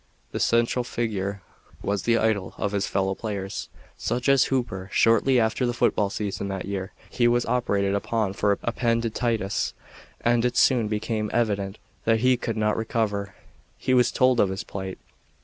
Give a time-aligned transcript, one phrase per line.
[0.31, 1.43] The central figure
[1.83, 3.69] was the idol of his fellow players.
[3.97, 4.89] Such was Hooper.
[4.91, 9.75] Shortly after the football season that year he was operated upon for appendicitis
[10.21, 13.35] and it soon became evident that he could not recover.
[13.77, 14.97] He was told of his plight.